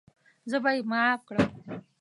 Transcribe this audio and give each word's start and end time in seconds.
زه 0.49 0.57
به 0.63 0.71
یې 0.75 0.81
معاف 0.89 1.21
کړم. 1.27 1.49